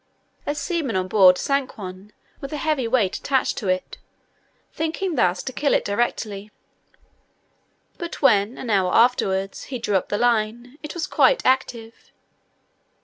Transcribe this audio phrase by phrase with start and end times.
[0.47, 3.99] A seaman on board sank one, with a heavy weight attached to it,
[4.73, 6.49] thinking thus to kill it directly;
[7.99, 12.11] but when, an hour afterwards, he drew up the line, it was quite active.